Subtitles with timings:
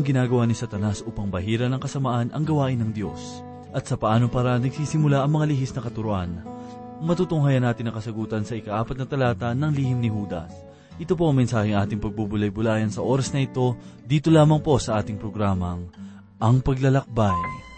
[0.00, 3.44] ang ginagawa ni Satanas upang bahira ng kasamaan ang gawain ng Diyos?
[3.76, 6.40] At sa paano para nagsisimula ang mga lihis na katuruan?
[7.04, 10.56] Matutunghayan natin ang kasagutan sa ikaapat na talata ng lihim ni Judas.
[10.96, 15.20] Ito po ang mensaheng ating pagbubulay-bulayan sa oras na ito, dito lamang po sa ating
[15.20, 15.92] programang,
[16.40, 17.69] Ang Paglalakbay.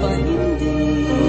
[0.00, 1.21] Puno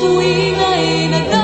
[0.00, 1.35] tuwing ay nadarama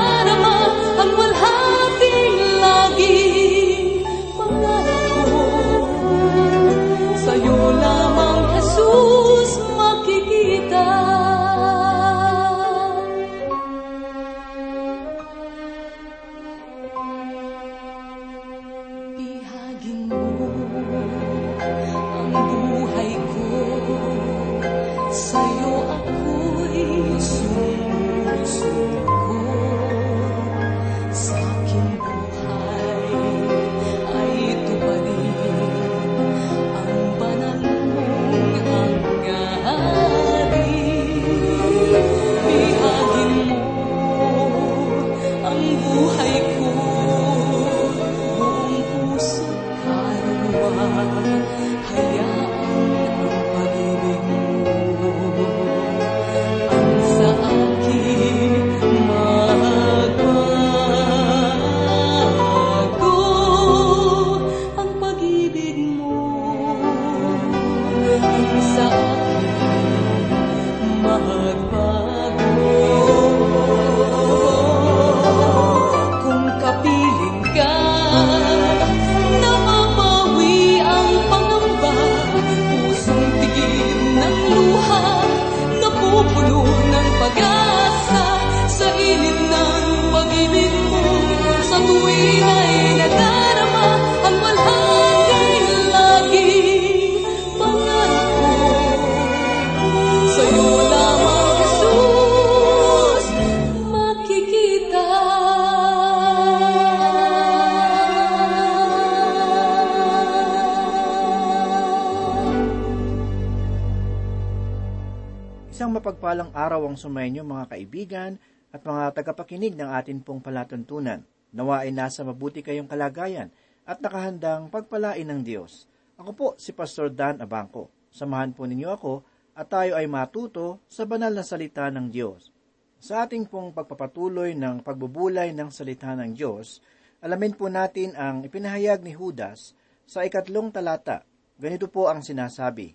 [116.03, 118.35] mapagpalang araw ang sumainyo mga kaibigan
[118.75, 121.23] at mga tagapakinig ng atin pong palatuntunan.
[121.55, 123.47] Nawa ay nasa mabuti kayong kalagayan
[123.87, 125.87] at nakahandang pagpalain ng Diyos.
[126.19, 127.87] Ako po si Pastor Dan Abangco.
[128.11, 129.23] Samahan po ninyo ako
[129.55, 132.51] at tayo ay matuto sa banal na salita ng Diyos.
[132.99, 136.83] Sa ating pong pagpapatuloy ng pagbubulay ng salita ng Diyos,
[137.23, 139.71] alamin po natin ang ipinahayag ni Judas
[140.03, 141.23] sa ikatlong talata.
[141.55, 142.91] Ganito po ang sinasabi,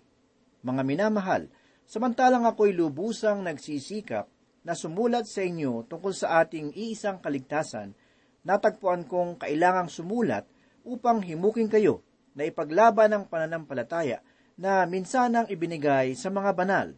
[0.61, 1.49] Mga minamahal,
[1.89, 4.29] samantalang ako'y lubusang nagsisikap
[4.61, 7.97] na sumulat sa inyo tungkol sa ating iisang kaligtasan,
[8.45, 10.45] natagpuan kong kailangang sumulat
[10.85, 12.05] upang himukin kayo
[12.37, 14.21] na ipaglaban ang pananampalataya
[14.53, 16.93] na minsanang ibinigay sa mga banal.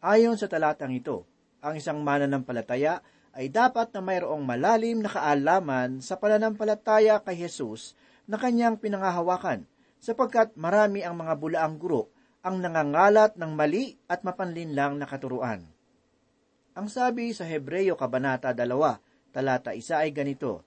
[0.00, 1.28] Ayon sa talatang ito,
[1.60, 3.04] ang isang mananampalataya
[3.36, 7.92] ay dapat na mayroong malalim na kaalaman sa pananampalataya kay Jesus
[8.24, 9.68] na kanyang pinangahawakan,
[10.00, 12.08] sapagkat marami ang mga bulaang guro
[12.40, 15.60] ang nangangalat ng mali at mapanlinlang na katuruan.
[16.72, 18.64] Ang sabi sa Hebreyo Kabanata 2,
[19.28, 20.64] talata 1 ay ganito,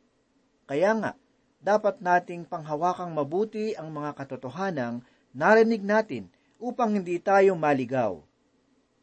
[0.70, 1.12] Kaya nga,
[1.58, 5.02] dapat nating panghawakang mabuti ang mga katotohanang
[5.34, 6.30] narinig natin
[6.62, 8.22] upang hindi tayo maligaw.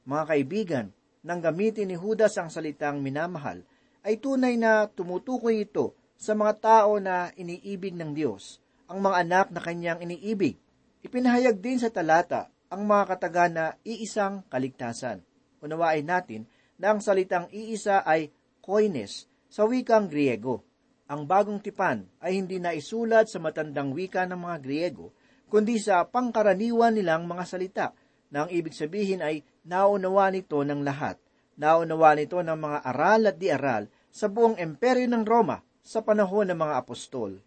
[0.06, 0.86] Mga kaibigan,
[1.26, 3.66] nang gamitin ni Judas ang salitang minamahal,
[4.06, 9.46] ay tunay na tumutukoy ito sa mga tao na iniibig ng Diyos, ang mga anak
[9.50, 10.56] na kanyang iniibig.
[11.00, 15.26] Ipinahayag din sa talata ang mga kataga na iisang kaligtasan.
[15.58, 16.46] Unawain natin
[16.78, 18.30] na ang salitang iisa ay
[18.62, 20.62] koines sa wikang Griego.
[21.10, 25.10] Ang bagong tipan ay hindi na isulat sa matandang wika ng mga Griego,
[25.50, 27.86] kundi sa pangkaraniwan nilang mga salita,
[28.30, 31.18] na ang ibig sabihin ay naunawa nito ng lahat.
[31.58, 36.46] Naunawa nito ng mga aral at di aral sa buong imperyo ng Roma sa panahon
[36.54, 37.42] ng mga apostol.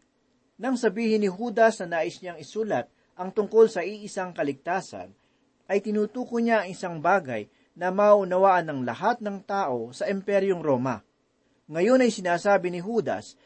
[0.59, 5.13] Nang sabihin ni Judas na nais niyang isulat ang tungkol sa iisang kaligtasan,
[5.69, 11.01] ay tinutuko niya ang isang bagay na maunawaan ng lahat ng tao sa imperyong Roma.
[11.71, 13.39] Ngayon ay sinasabi ni Judas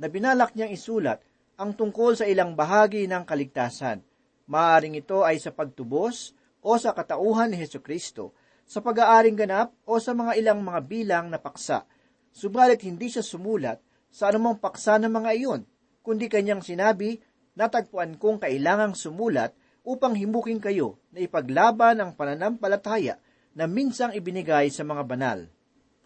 [0.00, 1.20] na binalak niyang isulat
[1.56, 4.04] ang tungkol sa ilang bahagi ng kaligtasan.
[4.46, 8.36] Maaring ito ay sa pagtubos o sa katauhan ni Heso Kristo,
[8.66, 11.88] sa pag-aaring ganap o sa mga ilang mga bilang na paksa.
[12.30, 13.80] Subalit hindi siya sumulat
[14.12, 15.62] sa anumang paksa ng mga iyon,
[16.04, 17.18] kundi kanyang sinabi,
[17.56, 23.16] natagpuan kong kailangang sumulat upang himukin kayo na ipaglaban ang pananampalataya
[23.56, 25.38] na minsang ibinigay sa mga banal.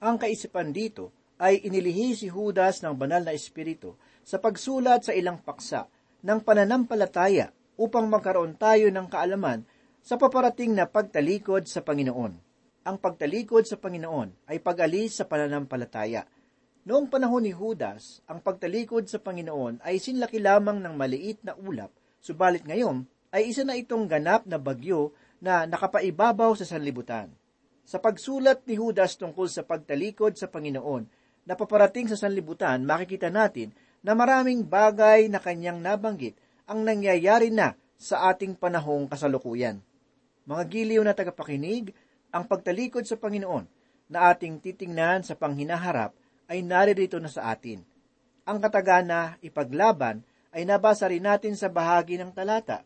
[0.00, 1.10] Ang kaisipan dito
[1.40, 5.90] ay inilihi si Judas ng banal na espiritu sa pagsulat sa ilang paksa
[6.22, 7.50] ng pananampalataya
[7.80, 9.64] upang magkaroon tayo ng kaalaman
[10.04, 12.32] sa paparating na pagtalikod sa Panginoon.
[12.84, 16.24] Ang pagtalikod sa Panginoon ay pag-alis sa pananampalataya.
[16.80, 21.92] Noong panahon ni Judas, ang pagtalikod sa Panginoon ay sinlaki lamang ng maliit na ulap,
[22.24, 23.04] subalit ngayon
[23.36, 25.12] ay isa na itong ganap na bagyo
[25.44, 27.28] na nakapaibabaw sa sanlibutan.
[27.84, 31.04] Sa pagsulat ni Judas tungkol sa pagtalikod sa Panginoon
[31.44, 36.32] na paparating sa sanlibutan, makikita natin na maraming bagay na kanyang nabanggit
[36.64, 39.84] ang nangyayari na sa ating panahong kasalukuyan.
[40.48, 41.92] Mga giliw na tagapakinig,
[42.32, 43.68] ang pagtalikod sa Panginoon
[44.08, 46.16] na ating titingnan sa panghinaharap
[46.50, 47.86] ay naririto na sa atin.
[48.42, 52.82] Ang katagana ipaglaban ay nabasa rin natin sa bahagi ng talata.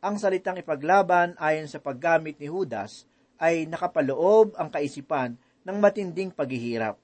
[0.00, 3.04] Ang salitang ipaglaban ayon sa paggamit ni Judas
[3.36, 5.36] ay nakapaloob ang kaisipan
[5.68, 6.96] ng matinding paghihirap.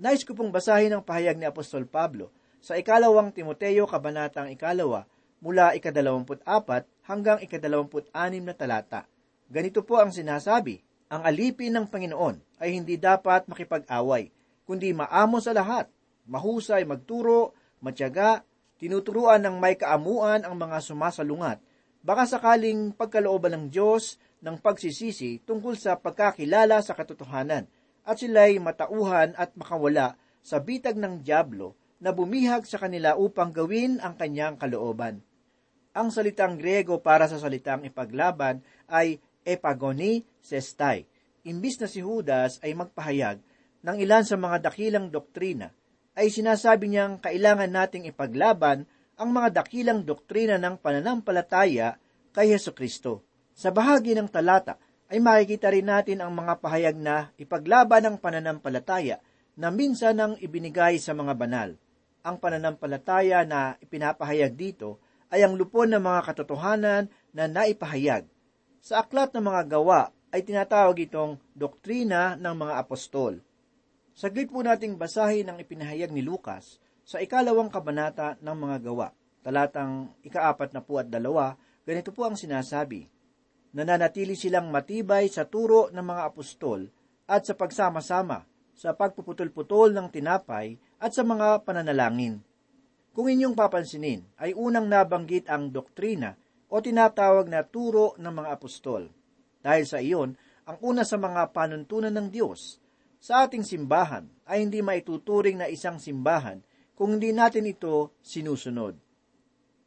[0.00, 5.06] Nais ko pong basahin ang pahayag ni Apostol Pablo sa ikalawang Timoteo kabanatang ikalawa
[5.38, 9.06] mula ikadalawamput apat hanggang ikadalawamput anim na talata.
[9.50, 10.78] Ganito po ang sinasabi,
[11.10, 14.30] ang alipin ng Panginoon ay hindi dapat makipag-away,
[14.70, 15.90] kundi maamo sa lahat,
[16.30, 18.46] mahusay magturo, matyaga,
[18.78, 21.58] tinuturuan ng may kaamuan ang mga sumasalungat,
[22.06, 27.66] baka sakaling pagkalooban ng Diyos ng pagsisisi tungkol sa pagkakilala sa katotohanan–
[28.04, 34.00] at sila'y matauhan at makawala sa bitag ng Diablo na bumihag sa kanila upang gawin
[34.00, 35.20] ang kanyang kalooban.
[35.92, 41.04] Ang salitang Grego para sa salitang ipaglaban ay epagoni sestai.
[41.44, 43.38] Imbis na si Judas ay magpahayag
[43.80, 45.72] ng ilan sa mga dakilang doktrina,
[46.18, 48.84] ay sinasabi niyang kailangan nating ipaglaban
[49.20, 51.96] ang mga dakilang doktrina ng pananampalataya
[52.32, 53.24] kay Yeso Kristo.
[53.52, 54.80] Sa bahagi ng talata,
[55.10, 59.18] ay makikita rin natin ang mga pahayag na ipaglaban ng pananampalataya
[59.58, 61.74] na minsan ang ibinigay sa mga banal.
[62.22, 68.24] Ang pananampalataya na ipinapahayag dito ay ang lupon ng mga katotohanan na naipahayag.
[68.80, 73.42] Sa aklat ng mga gawa ay tinatawag itong doktrina ng mga apostol.
[74.20, 76.76] Saglit po nating basahin ang ipinahayag ni Lucas
[77.08, 79.08] sa ikalawang kabanata ng mga gawa.
[79.40, 81.56] Talatang ikaapat na po at dalawa,
[81.88, 83.08] ganito po ang sinasabi
[83.70, 86.90] nananatili silang matibay sa turo ng mga apostol
[87.30, 88.42] at sa pagsama-sama,
[88.74, 92.42] sa pagpuputol-putol ng tinapay at sa mga pananalangin.
[93.14, 96.34] Kung inyong papansinin, ay unang nabanggit ang doktrina
[96.70, 99.10] o tinatawag na turo ng mga apostol.
[99.60, 100.34] Dahil sa iyon,
[100.66, 102.78] ang una sa mga panuntunan ng Diyos
[103.20, 106.64] sa ating simbahan ay hindi maituturing na isang simbahan
[106.96, 108.96] kung hindi natin ito sinusunod.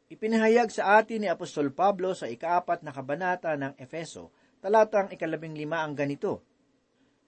[0.06, 4.30] Ipinahayag sa atin ni Apostol Pablo sa ikaapat na kabanata ng Efeso,
[4.62, 6.46] talatang ikalabing lima ang ganito,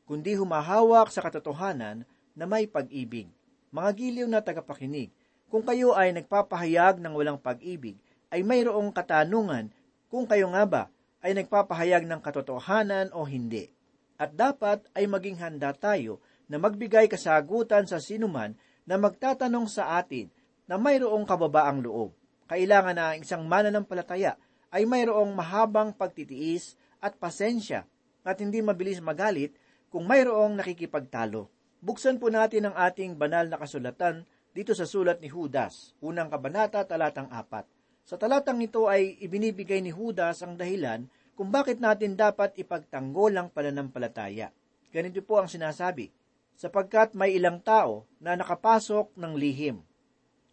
[0.07, 2.07] Kundi humahawak sa katotohanan
[2.39, 3.27] na may pag-ibig.
[3.75, 5.11] Mga giliw na tagapakinig,
[5.51, 7.99] kung kayo ay nagpapahayag ng walang pag-ibig,
[8.31, 9.75] ay mayroong katanungan
[10.07, 10.83] kung kayo nga ba
[11.27, 13.76] ay nagpapahayag ng katotohanan o hindi.
[14.17, 18.57] At dapat ay maging handa tayo na magbigay kasagutan sa sinuman
[18.89, 20.33] na magtatanong sa atin
[20.65, 24.39] na mayroong kababaang loob kailangan na ang isang mananampalataya
[24.71, 27.87] ay mayroong mahabang pagtitiis at pasensya
[28.23, 29.55] at hindi mabilis magalit
[29.91, 31.51] kung mayroong nakikipagtalo.
[31.83, 36.83] Buksan po natin ang ating banal na kasulatan dito sa sulat ni Judas, unang kabanata,
[36.87, 37.69] talatang apat.
[38.07, 43.53] Sa talatang ito ay ibinibigay ni Judas ang dahilan kung bakit natin dapat ipagtanggol ang
[43.53, 44.49] pananampalataya.
[44.89, 46.09] Ganito po ang sinasabi,
[46.57, 49.85] sapagkat may ilang tao na nakapasok ng lihim.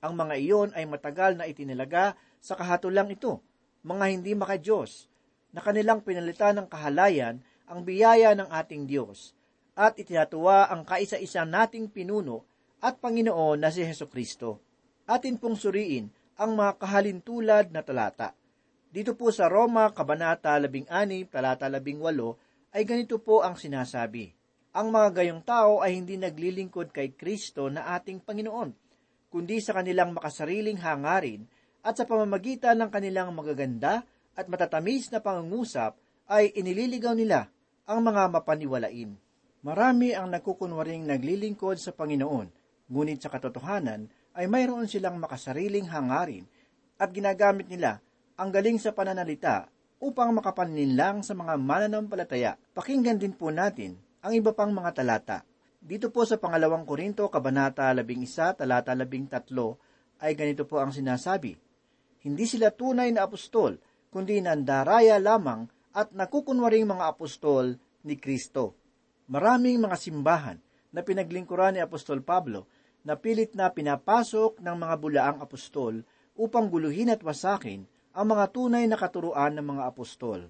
[0.04, 3.40] Ang mga iyon ay matagal na itinalaga sa kahatulang ito,
[3.88, 5.08] mga hindi makadiyos,
[5.56, 9.32] na kanilang pinalitan ng kahalayan ang biyaya ng ating Diyos,
[9.80, 12.44] at itinatuwa ang kaisa-isa nating pinuno
[12.84, 14.60] at Panginoon na si Heso Kristo.
[15.08, 18.36] Atin pong suriin ang mga kahalintulad na talata.
[18.94, 20.86] Dito po sa Roma, Kabanata 16,
[21.26, 24.30] talata 18, ay ganito po ang sinasabi.
[24.70, 28.70] Ang mga gayong tao ay hindi naglilingkod kay Kristo na ating Panginoon,
[29.34, 31.42] kundi sa kanilang makasariling hangarin
[31.82, 34.06] at sa pamamagitan ng kanilang magaganda
[34.38, 35.98] at matatamis na pangungusap
[36.30, 37.50] ay inililigaw nila
[37.90, 39.10] ang mga mapaniwalain.
[39.66, 42.46] Marami ang nagkukunwaring naglilingkod sa Panginoon,
[42.94, 44.06] ngunit sa katotohanan
[44.38, 46.46] ay mayroon silang makasariling hangarin
[47.02, 47.98] at ginagamit nila
[48.34, 49.70] ang galing sa pananalita
[50.02, 52.58] upang makapanlinlang sa mga mananampalataya.
[52.74, 55.46] Pakinggan din po natin ang iba pang mga talata.
[55.84, 59.52] Dito po sa pangalawang Korinto, Kabanata 11, talata 13,
[60.24, 61.60] ay ganito po ang sinasabi.
[62.24, 67.76] Hindi sila tunay na apostol, kundi nandaraya lamang at nakukunwaring mga apostol
[68.08, 68.80] ni Kristo.
[69.28, 70.58] Maraming mga simbahan
[70.92, 72.68] na pinaglingkuran ni Apostol Pablo
[73.04, 76.04] na pilit na pinapasok ng mga bulaang apostol
[76.40, 77.84] upang guluhin at wasakin
[78.14, 80.46] ang mga tunay na katuruan ng mga apostol.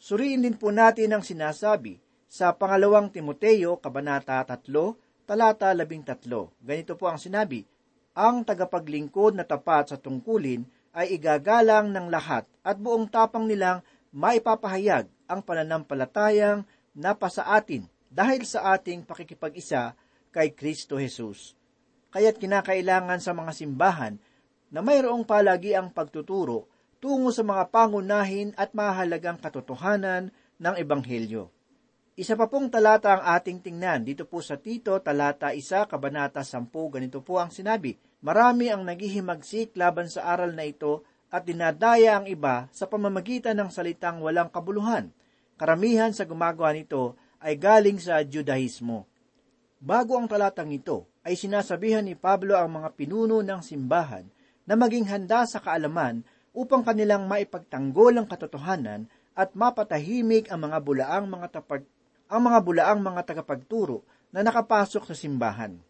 [0.00, 6.24] Suriin din po natin ang sinasabi sa pangalawang Timoteo, Kabanata 3, talata 13.
[6.64, 7.68] Ganito po ang sinabi,
[8.16, 10.64] Ang tagapaglingkod na tapat sa tungkulin
[10.96, 16.64] ay igagalang ng lahat at buong tapang nilang maipapahayag ang pananampalatayang
[16.96, 19.92] napasa atin dahil sa ating pakikipag-isa
[20.32, 21.52] kay Kristo Jesus.
[22.08, 24.16] Kaya't kinakailangan sa mga simbahan
[24.68, 31.48] na mayroong palagi ang pagtuturo tungo sa mga pangunahin at mahalagang katotohanan ng Ebanghelyo.
[32.18, 36.66] Isa pa pong talata ang ating tingnan dito po sa Tito, talata 1, kabanata 10,
[36.90, 42.26] ganito po ang sinabi, Marami ang naghihimagsik laban sa aral na ito at dinadaya ang
[42.26, 45.14] iba sa pamamagitan ng salitang walang kabuluhan.
[45.54, 49.06] Karamihan sa gumagawa nito ay galing sa Judahismo.
[49.78, 54.26] Bago ang talatang ito, ay sinasabihan ni Pablo ang mga pinuno ng simbahan
[54.68, 56.20] na maging handa sa kaalaman
[56.52, 61.88] upang kanilang maipagtanggol ang katotohanan at mapatahimik ang mga bulaang mga tapag,
[62.28, 65.80] ang mga bulaang mga tagapagturo na nakapasok sa simbahan.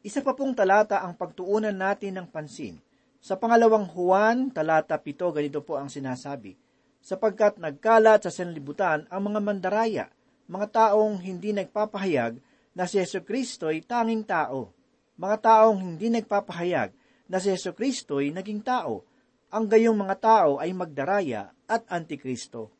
[0.00, 2.80] Isa pa pong talata ang pagtuunan natin ng pansin.
[3.20, 6.56] Sa pangalawang Juan, talata 7, ganito po ang sinasabi,
[7.04, 10.06] sapagkat nagkalat sa sanlibutan ang mga mandaraya,
[10.48, 12.40] mga taong hindi nagpapahayag
[12.76, 14.72] na si Yeso Kristo ay tanging tao.
[15.16, 19.04] Mga taong hindi nagpapahayag na si Yeso Kristo ay naging tao.
[19.54, 22.74] Ang gayong mga tao ay magdaraya at antikristo.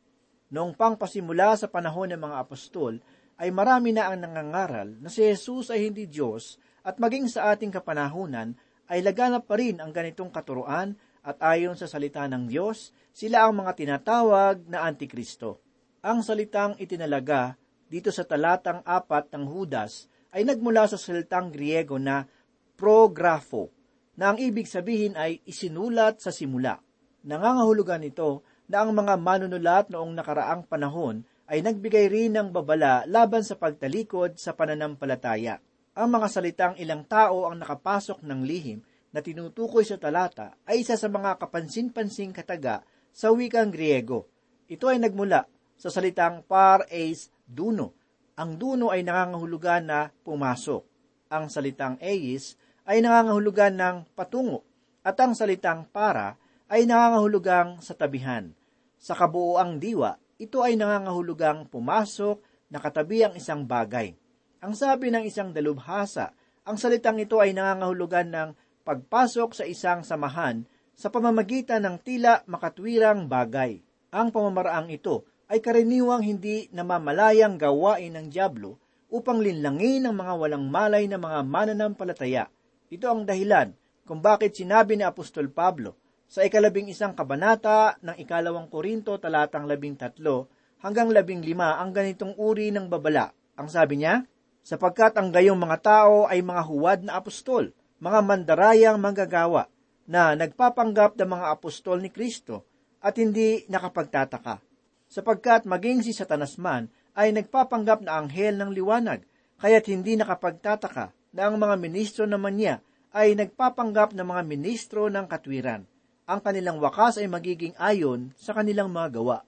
[0.51, 3.01] Noong pangpasimula sa panahon ng mga apostol,
[3.35, 6.55] ay marami na ang nangangaral na si Jesus ay hindi Diyos
[6.87, 8.55] at maging sa ating kapanahunan
[8.87, 13.65] ay laganap pa rin ang ganitong katuruan at ayon sa salita ng Diyos, sila ang
[13.65, 15.59] mga tinatawag na antikristo.
[16.05, 17.57] Ang salitang itinalaga
[17.89, 22.29] dito sa talatang apat ng Hudas ay nagmula sa salitang Griego na
[22.77, 23.73] prografo,
[24.15, 26.79] na ang ibig sabihin ay isinulat sa simula.
[27.27, 33.45] Nangangahulugan ito na ang mga manunulat noong nakaraang panahon ay nagbigay rin ng babala laban
[33.45, 35.61] sa pagtalikod sa pananampalataya.
[35.95, 38.79] Ang mga salitang ilang tao ang nakapasok ng lihim
[39.15, 42.83] na tinutukoy sa talata ay isa sa mga kapansin-pansing kataga
[43.15, 44.27] sa wikang Griego.
[44.67, 45.47] Ito ay nagmula
[45.79, 47.95] sa salitang par eis duno.
[48.35, 50.83] Ang duno ay nangangahulugan na pumasok.
[51.31, 54.61] Ang salitang eis ay nangangahulugan ng patungo.
[55.05, 56.37] At ang salitang para
[56.69, 58.53] ay nangangahulugang sa tabihan.
[58.97, 62.41] Sa kabuoang diwa, ito ay nangangahulugang pumasok
[62.73, 64.17] na katabi ang isang bagay.
[64.65, 66.33] Ang sabi ng isang dalubhasa,
[66.65, 68.49] ang salitang ito ay nangangahulugan ng
[68.81, 70.65] pagpasok sa isang samahan
[70.97, 73.83] sa pamamagitan ng tila makatwirang bagay.
[74.09, 80.65] Ang pamamaraang ito ay karaniwang hindi namamalayang gawain ng Diablo upang linlangin ang mga walang
[80.65, 82.49] malay na mga mananampalataya.
[82.95, 83.75] Ito ang dahilan
[84.07, 85.99] kung bakit sinabi ni Apostol Pablo
[86.31, 90.47] sa ikalabing isang kabanata ng ikalawang Korinto talatang labing tatlo
[90.79, 93.35] hanggang labing lima ang ganitong uri ng babala.
[93.59, 94.23] Ang sabi niya,
[94.63, 99.67] sapagkat ang gayong mga tao ay mga huwad na apostol, mga mandarayang manggagawa,
[100.07, 102.63] na nagpapanggap ng mga apostol ni Kristo
[103.03, 104.63] at hindi nakapagtataka
[105.11, 109.23] sapagkat maging si Satanas man ay nagpapanggap na anghel ng liwanag,
[109.59, 112.79] kaya't hindi nakapagtataka na ang mga ministro naman niya
[113.11, 115.83] ay nagpapanggap na mga ministro ng katwiran.
[116.25, 119.43] Ang kanilang wakas ay magiging ayon sa kanilang mga gawa.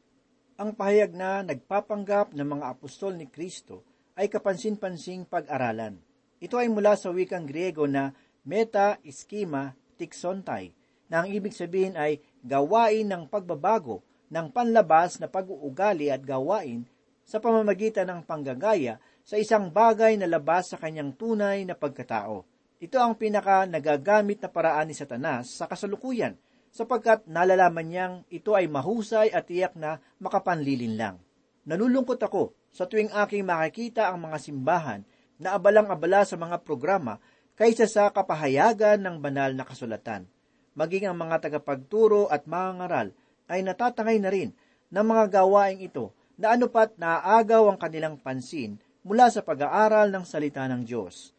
[0.58, 3.86] ang pahayag na nagpapanggap ng mga apostol ni Kristo
[4.18, 6.02] ay kapansin-pansing pag-aralan.
[6.42, 8.10] Ito ay mula sa wikang Griego na
[8.42, 10.74] meta iskema tixontay,
[11.14, 14.02] na ang ibig sabihin ay gawain ng pagbabago
[14.34, 16.90] ng panlabas na pag-uugali at gawain
[17.22, 18.98] sa pamamagitan ng panggagaya
[19.28, 22.48] sa isang bagay na labas sa kanyang tunay na pagkatao.
[22.80, 26.40] Ito ang pinaka nagagamit na paraan ni Satanas sa kasalukuyan
[26.72, 31.20] sapagkat nalalaman niyang ito ay mahusay at tiyak na makapanlilin lang.
[31.68, 35.04] Nalulungkot ako sa tuwing aking makikita ang mga simbahan
[35.36, 37.20] na abalang-abala sa mga programa
[37.60, 40.24] kaysa sa kapahayagan ng banal na kasulatan.
[40.72, 43.08] Maging ang mga tagapagturo at mga ngaral
[43.52, 44.56] ay natatangay na rin
[44.88, 50.68] ng mga gawaing ito na anupat naaagaw ang kanilang pansin mula sa pag-aaral ng salita
[50.68, 51.32] ng Diyos.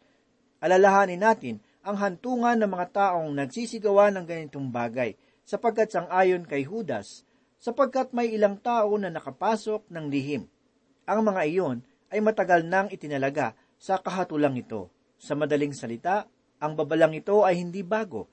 [0.57, 5.13] Alalahanin natin ang hantungan ng mga taong nagsisigawa ng ganitong bagay
[5.45, 7.29] sapagkat sang-ayon kay Judas,
[7.61, 10.43] sapagkat may ilang tao na nakapasok ng lihim.
[11.05, 11.77] Ang mga iyon
[12.09, 14.89] ay matagal nang itinalaga sa kahatulang ito.
[15.21, 16.25] Sa madaling salita,
[16.57, 18.27] ang babalang ito ay hindi bago,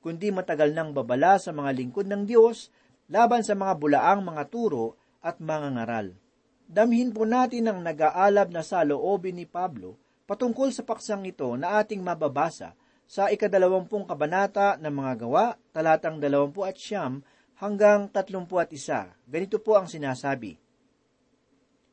[0.00, 2.72] kundi matagal nang babala sa mga lingkod ng Diyos
[3.12, 6.16] laban sa mga bulaang mga turo at mga ngaral.
[6.70, 9.98] Damhin po natin ang nag-aalab na saloobin ni Pablo
[10.30, 12.78] patungkol sa paksang ito na ating mababasa
[13.10, 17.26] sa ikadalawampung kabanata ng mga gawa, talatang dalawampu at siyam
[17.58, 19.10] hanggang tatlumpu at isa.
[19.26, 20.54] Ganito po ang sinasabi.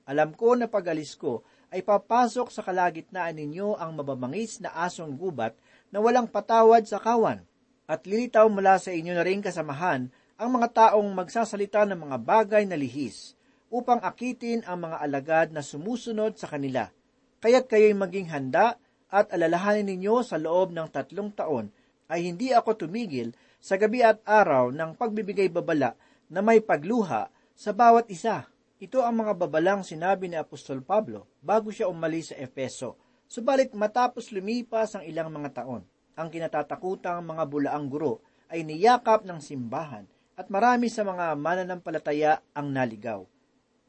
[0.06, 1.42] Alam ko na pag-alis ko
[1.74, 5.58] ay papasok sa kalagitnaan ninyo ang mababangis na asong gubat
[5.90, 7.42] na walang patawad sa kawan,
[7.90, 12.64] at lilitaw mula sa inyo na rin kasamahan ang mga taong magsasalita ng mga bagay
[12.70, 13.37] na lihis,
[13.78, 16.90] upang akitin ang mga alagad na sumusunod sa kanila.
[17.38, 18.82] Kaya't kayo'y maging handa
[19.14, 21.70] at alalahanin ninyo sa loob ng tatlong taon
[22.10, 25.94] ay hindi ako tumigil sa gabi at araw ng pagbibigay babala
[26.34, 28.50] na may pagluha sa bawat isa.
[28.82, 32.98] Ito ang mga babalang sinabi ni Apostol Pablo bago siya umalis sa Efeso.
[33.30, 35.84] Subalit matapos lumipas ang ilang mga taon,
[36.18, 42.72] ang kinatatakutang mga bulaang guro ay niyakap ng simbahan at marami sa mga mananampalataya ang
[42.72, 43.26] naligaw.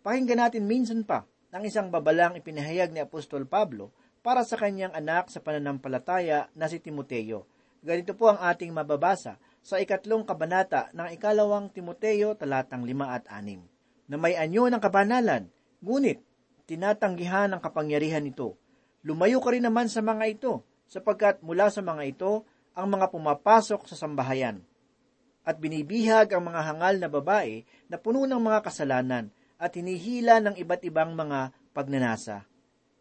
[0.08, 3.92] Pakinggan natin minsan pa ng isang babalang ipinahayag ni Apostol Pablo
[4.24, 7.44] para sa kanyang anak sa pananampalataya na si Timoteo.
[7.84, 13.60] Ganito po ang ating mababasa sa ikatlong kabanata ng ikalawang Timoteo talatang lima at anim.
[14.08, 15.52] Na may anyo ng kabanalan,
[15.84, 16.24] ngunit
[16.64, 18.56] tinatanggihan ng kapangyarihan nito.
[19.04, 23.84] Lumayo ka rin naman sa mga ito, sapagkat mula sa mga ito ang mga pumapasok
[23.84, 24.64] sa sambahayan.
[25.44, 30.54] At binibihag ang mga hangal na babae na puno ng mga kasalanan at hinihila ng
[30.54, 32.46] iba't ibang mga pagnanasa.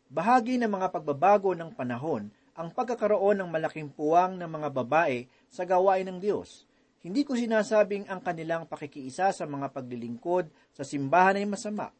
[0.10, 5.62] Bahagi ng mga pagbabago ng panahon ang pagkakaroon ng malaking puwang ng mga babae sa
[5.62, 6.66] gawain ng Diyos.
[7.06, 11.94] Hindi ko sinasabing ang kanilang pakikiisa sa mga paglilingkod sa simbahan ay masama.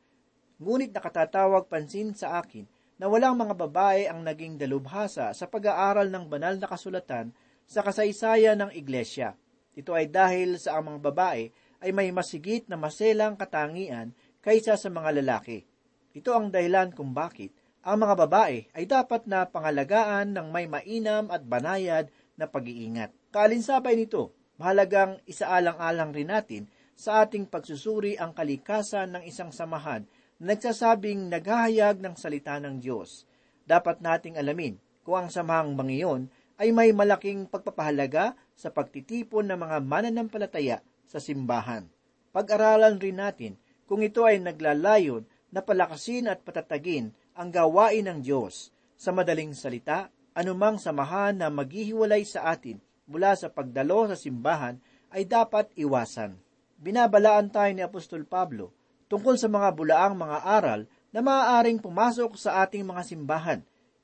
[0.58, 2.66] Ngunit nakatatawag pansin sa akin
[2.98, 7.30] na walang mga babae ang naging dalubhasa sa pag-aaral ng banal na kasulatan
[7.70, 9.38] sa kasaysayan ng iglesia.
[9.78, 11.44] Ito ay dahil sa ang mga babae
[11.86, 14.18] ay may masigit na maselang katangian
[14.48, 15.68] kaysa sa mga lalaki.
[16.16, 17.52] Ito ang dahilan kung bakit
[17.84, 22.08] ang mga babae ay dapat na pangalagaan ng may mainam at banayad
[22.40, 23.12] na pag-iingat.
[23.36, 26.64] Kaalinsabay nito, mahalagang isaalang-alang rin natin
[26.96, 30.08] sa ating pagsusuri ang kalikasan ng isang samahan
[30.40, 33.28] na nagsasabing naghahayag ng salita ng Diyos.
[33.68, 39.78] Dapat nating alamin kung ang samahang bangiyon ay may malaking pagpapahalaga sa pagtitipon ng mga
[39.84, 41.84] mananampalataya sa simbahan.
[42.32, 43.54] Pag-aralan rin natin
[43.88, 48.76] kung ito ay naglalayon na palakasin at patatagin ang gawain ng Diyos.
[49.00, 54.78] Sa madaling salita, anumang samahan na maghihiwalay sa atin mula sa pagdalo sa simbahan
[55.10, 56.36] ay dapat iwasan.
[56.78, 58.76] Binabalaan tayo ni Apostol Pablo
[59.08, 60.82] tungkol sa mga bulaang mga aral
[61.16, 63.60] na maaaring pumasok sa ating mga simbahan.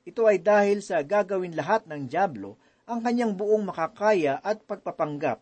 [0.08, 2.56] Ito ay dahil sa gagawin lahat ng Diablo
[2.88, 5.40] ang kanyang buong makakaya at pagpapanggap.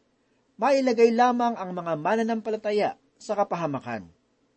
[0.58, 4.06] Mailagay lamang ang mga mananampalataya sa kapahamakan.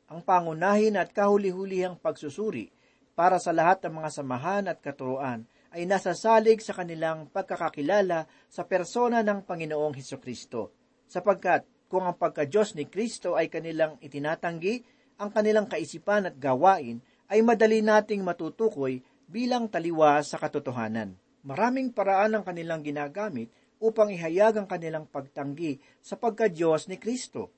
[0.06, 2.70] Ang pangunahin at kahuli-hulihang pagsusuri
[3.18, 9.26] para sa lahat ng mga samahan at katuruan ay nasasalig sa kanilang pagkakakilala sa persona
[9.26, 10.76] ng Panginoong Heso Kristo.
[11.10, 14.84] Sapagkat kung ang pagka-Diyos ni Kristo ay kanilang itinatanggi,
[15.18, 17.00] ang kanilang kaisipan at gawain
[17.32, 21.18] ay madali nating matutukoy bilang taliwa sa katotohanan.
[21.48, 27.55] Maraming paraan ang kanilang ginagamit upang ihayag ang kanilang pagtanggi sa pagka-Diyos ni Kristo.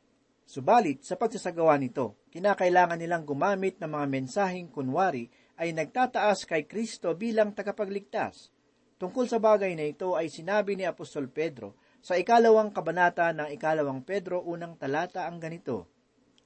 [0.47, 5.27] Subalit, sa pagsasagawa nito, kinakailangan nilang gumamit ng mga mensaheng kunwari
[5.59, 8.47] ay nagtataas kay Kristo bilang tagapagligtas.
[8.95, 14.07] Tungkol sa bagay na ito ay sinabi ni Apostol Pedro sa ikalawang kabanata ng ikalawang
[14.07, 15.91] Pedro unang talata ang ganito,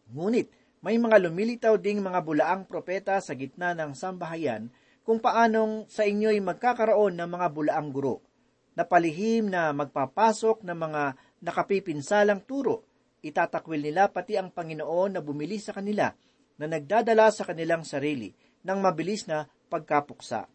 [0.09, 0.49] Ngunit
[0.81, 4.73] May mga lumilitaw ding mga bulaang propeta sa gitna ng sambahayan
[5.05, 8.25] kung paanong sa inyo'y magkakaroon ng mga bulaang guro
[8.73, 11.03] na palihim na magpapasok ng mga
[11.45, 12.90] nakapipinsalang turo.
[13.21, 16.09] Itatakwil nila pati ang Panginoon na bumili sa kanila
[16.57, 18.33] na nagdadala sa kanilang sarili
[18.65, 20.49] ng mabilis na pagkapuksa.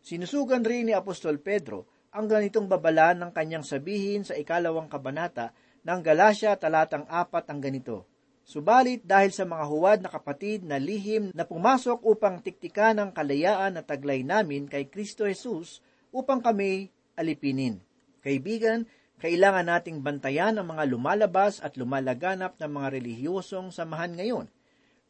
[0.00, 5.52] Sinusugan rin ni Apostol Pedro ang ganitong babala ng kanyang sabihin sa ikalawang kabanata
[5.84, 8.08] ng Galasya talatang apat ang ganito.
[8.48, 13.76] Subalit dahil sa mga huwad na kapatid na lihim na pumasok upang tiktikan ang kalayaan
[13.76, 17.84] na taglay namin kay Kristo Jesus upang kami alipinin.
[18.24, 18.88] Kaibigan,
[19.18, 24.46] kailangan nating bantayan ang mga lumalabas at lumalaganap ng mga relihiyosong samahan ngayon.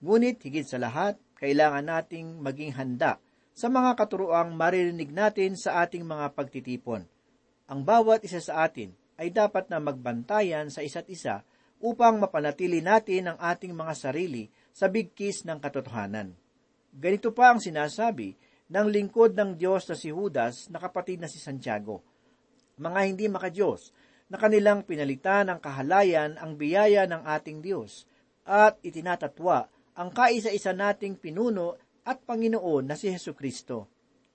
[0.01, 3.21] Ngunit higit sa lahat, kailangan nating maging handa
[3.53, 7.05] sa mga katuroang maririnig natin sa ating mga pagtitipon.
[7.69, 11.45] Ang bawat isa sa atin ay dapat na magbantayan sa isa't isa
[11.83, 16.33] upang mapanatili natin ang ating mga sarili sa bigkis ng katotohanan.
[16.95, 18.35] Ganito pa ang sinasabi
[18.73, 22.08] ng lingkod ng Diyos na si Judas na kapatid na si Santiago.
[22.79, 23.91] Mga hindi makadiyos,
[24.29, 28.05] na kanilang pinalitan ng kahalayan ang biyaya ng ating Diyos
[28.45, 33.89] at itinatatwa ang kaisa-isa nating pinuno at Panginoon na si Heso Kristo.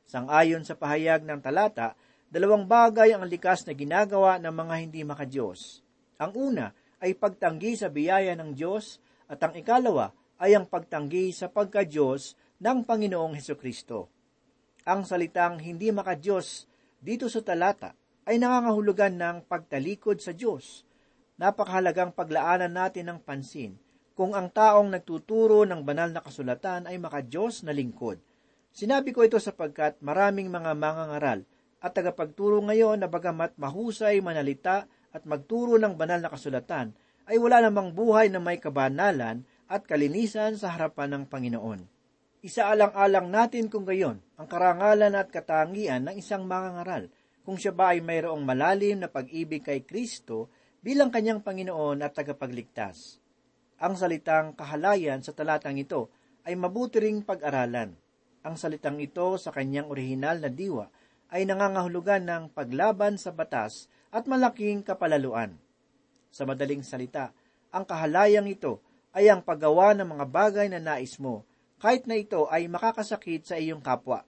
[0.04, 1.96] Sangayon sa pahayag ng talata,
[2.28, 5.86] dalawang bagay ang likas na ginagawa ng mga hindi makadiyos.
[6.18, 6.66] Ang una
[7.00, 8.98] ay pagtanggi sa biyaya ng Diyos
[9.30, 14.10] at ang ikalawa ay ang pagtanggi sa pagka-Diyos ng Panginoong Heso Kristo.
[14.84, 16.68] Ang salitang hindi makadiyos
[17.00, 20.88] dito sa talata ay nangangahulugan ng pagtalikod sa Diyos.
[21.36, 23.76] Napakahalagang paglaanan natin ng pansin
[24.14, 28.22] kung ang taong nagtuturo ng banal na kasulatan ay makadiyos na lingkod.
[28.74, 31.46] Sinabi ko ito sapagkat maraming mga mangangaral
[31.84, 36.96] at tagapagturo ngayon na bagamat mahusay manalita at magturo ng banal na kasulatan,
[37.30, 41.80] ay wala namang buhay na may kabanalan at kalinisan sa harapan ng Panginoon.
[42.44, 47.08] Isaalang-alang natin kung gayon ang karangalan at katangian ng isang mangangaral
[47.44, 50.48] kung siya ba ay mayroong malalim na pag-ibig kay Kristo
[50.80, 53.20] bilang kanyang Panginoon at tagapagligtas.
[53.84, 56.08] Ang salitang kahalayan sa talatang ito
[56.48, 57.96] ay mabuti ring pag-aralan.
[58.44, 60.88] Ang salitang ito sa kanyang orihinal na diwa
[61.32, 65.56] ay nangangahulugan ng paglaban sa batas at malaking kapalaluan.
[66.32, 67.36] Sa madaling salita,
[67.74, 68.80] ang kahalayang ito
[69.12, 71.46] ay ang paggawa ng mga bagay na nais mo,
[71.82, 74.24] kahit na ito ay makakasakit sa iyong kapwa.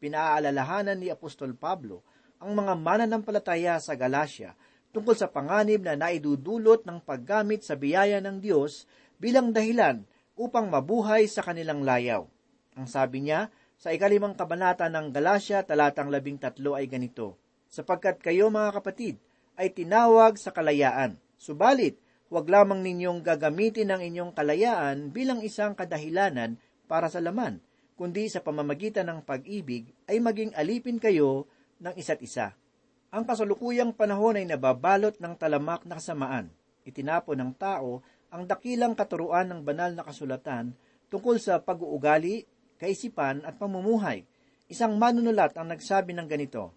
[0.00, 2.04] Pinaalalahanan ni Apostol Pablo
[2.40, 4.56] ang mga mananampalataya sa Galacia
[4.90, 8.88] tungkol sa panganib na naidudulot ng paggamit sa biyaya ng Diyos
[9.20, 10.02] bilang dahilan
[10.34, 12.24] upang mabuhay sa kanilang layaw.
[12.74, 17.36] Ang sabi niya sa ikalimang kabanata ng Galacia talatang labing tatlo ay ganito,
[17.70, 19.14] Sapagkat kayo mga kapatid
[19.54, 26.58] ay tinawag sa kalayaan, subalit huwag lamang ninyong gagamitin ang inyong kalayaan bilang isang kadahilanan
[26.90, 27.62] para sa laman,
[27.94, 31.46] kundi sa pamamagitan ng pag-ibig ay maging alipin kayo
[31.80, 32.54] ng isa't isa.
[33.10, 36.52] Ang kasalukuyang panahon ay nababalot ng talamak na kasamaan.
[36.86, 40.78] Itinapon ng tao ang dakilang katuruan ng banal na kasulatan
[41.10, 42.46] tungkol sa pag-uugali,
[42.78, 44.22] kaisipan at pamumuhay.
[44.70, 46.70] Isang manunulat ang nagsabi ng ganito,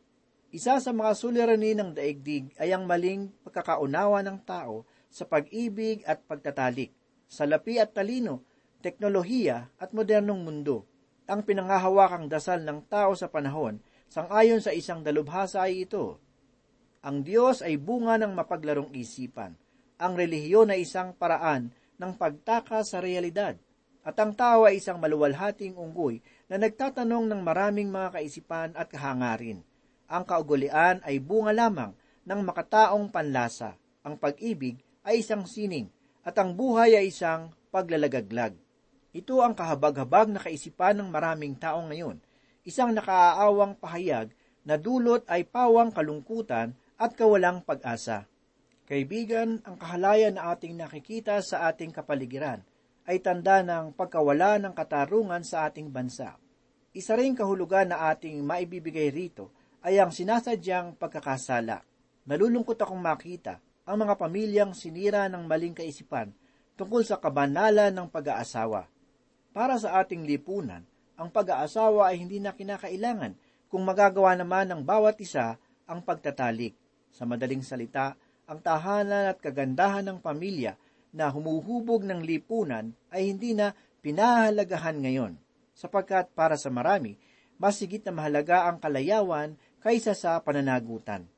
[0.50, 6.26] Isa sa mga suliranin ng daigdig ay ang maling pagkakaunawa ng tao sa pag-ibig at
[6.26, 6.90] pagtatalik,
[7.30, 8.42] sa lapi at talino,
[8.82, 10.90] teknolohiya at modernong mundo.
[11.30, 13.78] Ang pinangahawakang dasal ng tao sa panahon
[14.14, 16.22] Sangayon sa isang dalubhasa ay ito,
[17.02, 19.58] ang Diyos ay bunga ng mapaglarong isipan.
[19.98, 23.58] Ang relihiyon ay isang paraan ng pagtaka sa realidad.
[24.06, 29.66] At ang tao ay isang maluwalhating unggoy na nagtatanong ng maraming mga kaisipan at kahangarin.
[30.06, 31.98] Ang kaugulian ay bunga lamang
[32.30, 33.82] ng makataong panlasa.
[34.06, 35.90] Ang pag-ibig ay isang sining
[36.22, 38.54] at ang buhay ay isang paglalagaglag.
[39.10, 42.22] Ito ang kahabag-habag na kaisipan ng maraming tao ngayon–
[42.64, 44.32] isang nakaaawang pahayag
[44.64, 48.28] na dulot ay pawang kalungkutan at kawalang pag-asa.
[48.88, 52.64] Kaibigan, ang kahalayan na ating nakikita sa ating kapaligiran
[53.04, 56.40] ay tanda ng pagkawala ng katarungan sa ating bansa.
[56.96, 59.52] Isa ring kahulugan na ating maibibigay rito
[59.84, 61.84] ay ang sinasadyang pagkakasala.
[62.24, 66.32] Nalulungkot akong makita ang mga pamilyang sinira ng maling kaisipan
[66.80, 68.88] tungkol sa kabanalan ng pag-aasawa.
[69.52, 73.38] Para sa ating lipunan, ang pag-aasawa ay hindi na kinakailangan
[73.70, 76.74] kung magagawa naman ng bawat isa ang pagtatalik.
[77.14, 78.18] Sa madaling salita,
[78.50, 80.78] ang tahanan at kagandahan ng pamilya
[81.14, 85.38] na humuhubog ng lipunan ay hindi na pinahalagahan ngayon,
[85.78, 87.16] sapagkat para sa marami,
[87.62, 91.30] mas higit na mahalaga ang kalayawan kaysa sa pananagutan.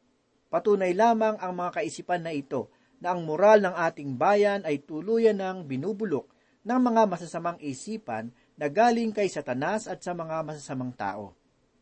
[0.48, 2.72] Patunay lamang ang mga kaisipan na ito
[3.04, 6.32] na ang moral ng ating bayan ay tuluyan ng binubulok
[6.66, 11.36] ng mga masasamang isipan na galing kay Satanas at sa mga masasamang tao.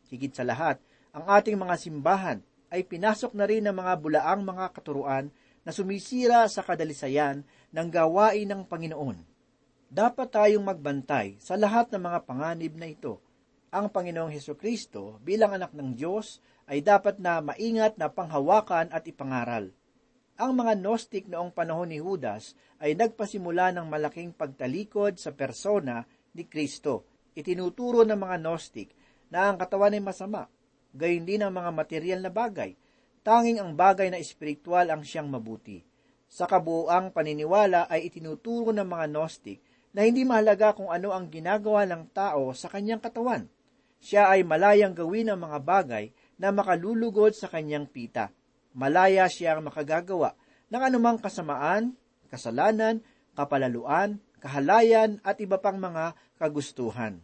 [0.09, 0.81] Higit sa lahat,
[1.13, 2.39] ang ating mga simbahan
[2.73, 5.29] ay pinasok na rin ng mga bulaang mga katuruan
[5.61, 9.17] na sumisira sa kadalisayan ng gawain ng Panginoon.
[9.93, 13.21] Dapat tayong magbantay sa lahat ng mga panganib na ito.
[13.69, 19.05] Ang Panginoong Heso Kristo bilang anak ng Diyos ay dapat na maingat na panghawakan at
[19.05, 19.69] ipangaral.
[20.33, 26.49] Ang mga Gnostic noong panahon ni Judas ay nagpasimula ng malaking pagtalikod sa persona ni
[26.49, 27.05] Kristo.
[27.33, 28.93] Itinuturo ng mga Gnostic
[29.33, 30.45] na ang katawan ay masama,
[30.93, 32.77] gayon din ang mga material na bagay.
[33.23, 35.81] Tanging ang bagay na espiritual ang siyang mabuti.
[36.27, 41.85] Sa kabuoang paniniwala ay itinuturo ng mga Gnostic na hindi mahalaga kung ano ang ginagawa
[41.85, 43.45] ng tao sa kanyang katawan.
[44.03, 48.33] Siya ay malayang gawin ang mga bagay na makalulugod sa kanyang pita.
[48.73, 50.35] Malaya siyang makagagawa
[50.67, 51.93] ng anumang kasamaan,
[52.27, 52.99] kasalanan,
[53.37, 57.23] kapalaluan, kahalayan at iba pang mga kagustuhan.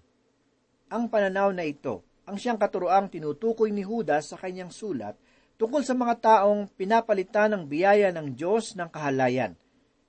[0.88, 5.20] Ang pananaw na ito ang siyang katuroang tinutukoy ni Judas sa kanyang sulat
[5.60, 9.58] tungkol sa mga taong pinapalitan ng biyaya ng Diyos ng kahalayan.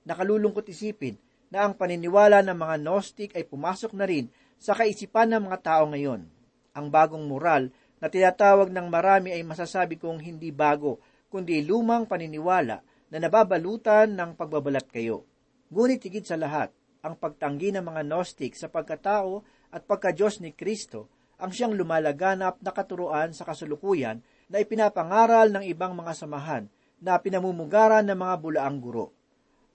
[0.07, 1.19] Nakalulungkot isipin
[1.51, 5.83] na ang paniniwala ng mga Gnostic ay pumasok na rin sa kaisipan ng mga tao
[5.91, 6.23] ngayon.
[6.71, 12.79] Ang bagong moral na tinatawag ng marami ay masasabi kong hindi bago, kundi lumang paniniwala
[13.11, 15.27] na nababalutan ng pagbabalat kayo.
[15.67, 16.71] Ngunit higit sa lahat,
[17.01, 19.41] ang pagtanggi ng mga Gnostic sa pagkatao
[19.73, 21.09] at pagka-Diyos ni Kristo
[21.41, 26.69] ang siyang lumalaganap na katuruan sa kasulukuyan na ipinapangaral ng ibang mga samahan
[27.01, 29.09] na pinamumugaran ng mga bulaang guro.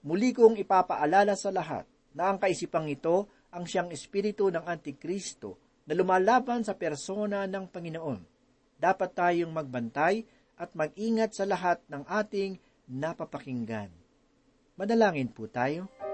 [0.06, 1.82] Muli kong ipapaalala sa lahat
[2.14, 5.58] na ang kaisipang ito ang siyang espiritu ng Antikristo
[5.90, 8.20] na lumalaban sa persona ng Panginoon.
[8.78, 10.22] Dapat tayong magbantay
[10.62, 13.90] at mag-ingat sa lahat ng ating napapakinggan.
[14.78, 16.05] Madalangin po tayo.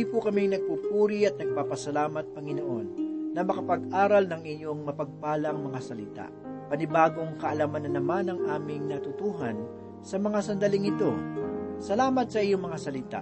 [0.00, 2.86] Muli po kami nagpupuri at nagpapasalamat, Panginoon,
[3.36, 6.26] na makapag-aral ng inyong mapagpalang mga salita.
[6.72, 9.60] Panibagong kaalaman na naman ang aming natutuhan
[10.00, 11.12] sa mga sandaling ito.
[11.84, 13.20] Salamat sa iyong mga salita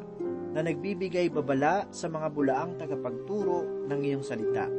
[0.54, 4.70] na nagbibigay babala sa mga bulaang tagapagturo ng iyong salita.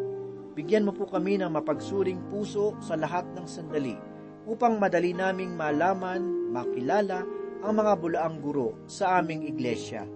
[0.56, 4.00] Bigyan mo po kami ng mapagsuring puso sa lahat ng sandali
[4.48, 7.28] upang madali naming malaman, makilala
[7.60, 10.08] ang mga bulaang guro sa aming iglesia.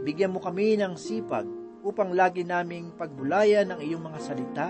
[0.00, 1.44] Bigyan mo kami ng sipag
[1.84, 4.68] upang lagi naming pagbulayan ang iyong mga salita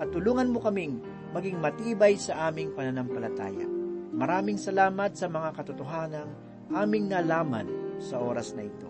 [0.00, 1.00] at tulungan mo kaming
[1.36, 3.68] maging matibay sa aming pananampalataya.
[4.10, 6.30] Maraming salamat sa mga katotohanang
[6.72, 7.68] aming nalaman
[8.00, 8.88] sa oras na ito.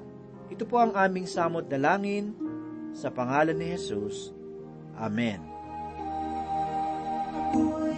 [0.50, 2.34] Ito po ang aming samot dalangin
[2.94, 4.30] sa pangalan ni Jesus.
[4.98, 5.42] Amen.
[7.54, 7.90] Noon,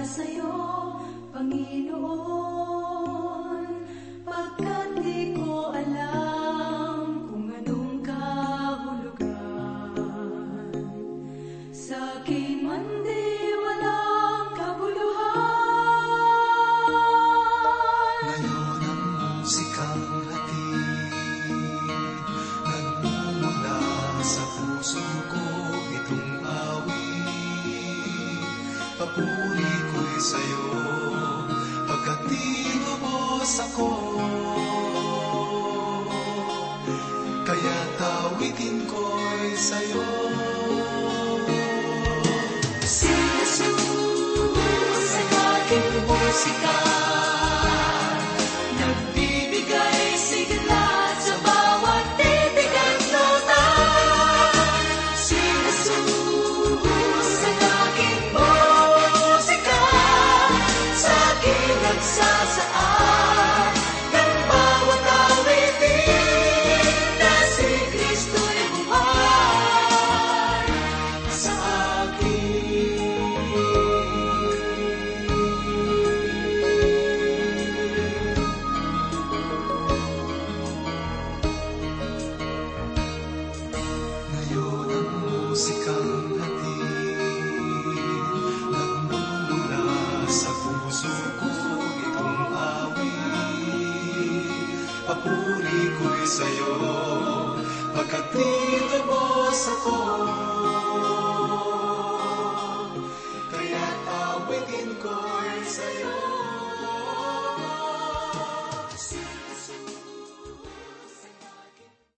[0.00, 0.79] para sa'yo,
[1.40, 2.59] Panginoon.